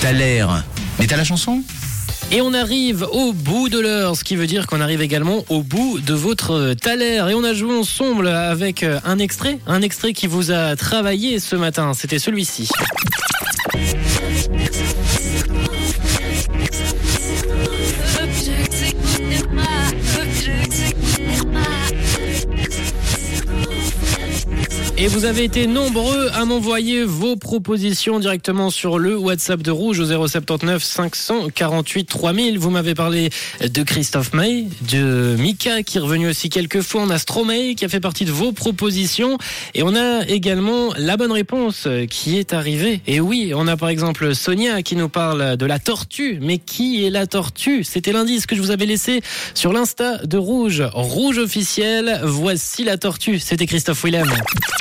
T'as. 0.00 0.12
Mais 0.98 1.06
t'as 1.06 1.16
la 1.16 1.24
chanson 1.24 1.62
Et 2.30 2.40
on 2.40 2.52
arrive 2.52 3.06
au 3.10 3.32
bout 3.32 3.68
de 3.68 3.80
l'heure, 3.80 4.16
ce 4.16 4.24
qui 4.24 4.36
veut 4.36 4.46
dire 4.46 4.66
qu'on 4.66 4.80
arrive 4.80 5.00
également 5.00 5.44
au 5.48 5.62
bout 5.62 5.98
de 6.00 6.14
votre 6.14 6.74
taler. 6.74 7.22
Et 7.28 7.34
on 7.34 7.44
a 7.44 7.54
joué 7.54 7.74
ensemble 7.74 8.28
avec 8.28 8.82
euh, 8.82 9.00
un 9.04 9.18
extrait, 9.18 9.58
un 9.66 9.82
extrait 9.82 10.12
qui 10.12 10.26
vous 10.26 10.50
a 10.50 10.76
travaillé 10.76 11.38
ce 11.38 11.56
matin. 11.56 11.92
C'était 11.94 12.18
celui-ci. 12.18 12.68
Et 24.96 25.08
vous 25.08 25.24
avez 25.24 25.42
été 25.42 25.66
nombreux 25.66 26.30
à 26.34 26.44
m'envoyer 26.44 27.02
vos 27.02 27.34
propositions 27.34 28.20
directement 28.20 28.70
sur 28.70 29.00
le 29.00 29.16
WhatsApp 29.18 29.60
de 29.60 29.72
Rouge 29.72 29.98
au 29.98 30.06
079 30.28 30.84
548 30.84 32.04
3000. 32.04 32.60
Vous 32.60 32.70
m'avez 32.70 32.94
parlé 32.94 33.30
de 33.60 33.82
Christophe 33.82 34.32
May, 34.34 34.66
de 34.92 35.34
Mika 35.36 35.82
qui 35.82 35.98
est 35.98 36.00
revenu 36.00 36.28
aussi 36.28 36.48
quelques 36.48 36.80
fois. 36.80 37.02
On 37.02 37.10
a 37.10 37.18
Stromae 37.18 37.74
qui 37.76 37.84
a 37.84 37.88
fait 37.88 37.98
partie 37.98 38.24
de 38.24 38.30
vos 38.30 38.52
propositions. 38.52 39.36
Et 39.74 39.82
on 39.82 39.96
a 39.96 40.28
également 40.28 40.94
la 40.96 41.16
bonne 41.16 41.32
réponse 41.32 41.88
qui 42.08 42.38
est 42.38 42.52
arrivée. 42.52 43.00
Et 43.08 43.18
oui, 43.18 43.50
on 43.52 43.66
a 43.66 43.76
par 43.76 43.88
exemple 43.88 44.32
Sonia 44.32 44.82
qui 44.82 44.94
nous 44.94 45.08
parle 45.08 45.56
de 45.56 45.66
la 45.66 45.80
tortue. 45.80 46.38
Mais 46.40 46.58
qui 46.58 47.04
est 47.04 47.10
la 47.10 47.26
tortue? 47.26 47.82
C'était 47.82 48.12
l'indice 48.12 48.46
que 48.46 48.54
je 48.54 48.60
vous 48.60 48.70
avais 48.70 48.86
laissé 48.86 49.22
sur 49.54 49.72
l'Insta 49.72 50.18
de 50.18 50.38
Rouge. 50.38 50.84
Rouge 50.92 51.38
officiel, 51.38 52.20
voici 52.22 52.84
la 52.84 52.96
tortue. 52.96 53.40
C'était 53.40 53.66
Christophe 53.66 54.04
Willem. 54.04 54.32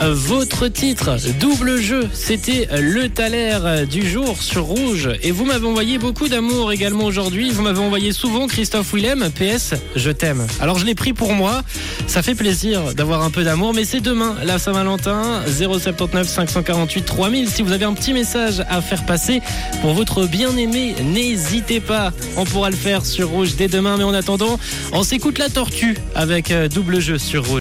Votre 0.00 0.68
titre, 0.68 1.16
double 1.38 1.76
jeu, 1.76 2.08
c'était 2.14 2.66
le 2.80 3.10
taler 3.10 3.84
du 3.90 4.08
jour 4.08 4.42
sur 4.42 4.64
Rouge. 4.64 5.10
Et 5.22 5.30
vous 5.30 5.44
m'avez 5.44 5.66
envoyé 5.66 5.98
beaucoup 5.98 6.28
d'amour 6.28 6.72
également 6.72 7.04
aujourd'hui. 7.04 7.50
Vous 7.50 7.60
m'avez 7.60 7.80
envoyé 7.80 8.12
souvent 8.12 8.46
Christophe 8.46 8.94
Willem, 8.94 9.28
PS, 9.30 9.74
je 9.96 10.10
t'aime. 10.10 10.46
Alors 10.58 10.78
je 10.78 10.86
l'ai 10.86 10.94
pris 10.94 11.12
pour 11.12 11.34
moi. 11.34 11.62
Ça 12.06 12.22
fait 12.22 12.34
plaisir 12.34 12.94
d'avoir 12.94 13.22
un 13.22 13.30
peu 13.30 13.44
d'amour, 13.44 13.74
mais 13.74 13.84
c'est 13.84 14.00
demain, 14.00 14.36
la 14.42 14.58
Saint-Valentin, 14.58 15.42
079 15.46 16.26
548 16.26 17.02
3000. 17.02 17.48
Si 17.50 17.60
vous 17.60 17.72
avez 17.72 17.84
un 17.84 17.92
petit 17.92 18.14
message 18.14 18.64
à 18.70 18.80
faire 18.80 19.04
passer 19.04 19.42
pour 19.82 19.92
votre 19.92 20.24
bien-aimé, 20.26 20.94
n'hésitez 21.04 21.80
pas. 21.80 22.12
On 22.38 22.46
pourra 22.46 22.70
le 22.70 22.76
faire 22.76 23.04
sur 23.04 23.28
Rouge 23.28 23.54
dès 23.56 23.68
demain, 23.68 23.98
mais 23.98 24.04
en 24.04 24.14
attendant, 24.14 24.58
on 24.92 25.02
s'écoute 25.02 25.38
la 25.38 25.50
tortue 25.50 25.98
avec 26.14 26.50
euh, 26.50 26.68
double 26.68 27.00
jeu 27.00 27.18
sur 27.18 27.46
Rouge. 27.46 27.58